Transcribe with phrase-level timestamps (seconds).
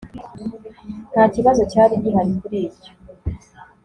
[1.11, 2.91] nta kibazo cyari gihari kuri ibyo